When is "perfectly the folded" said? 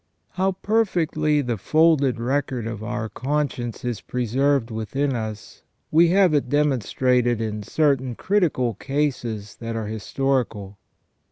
0.53-2.19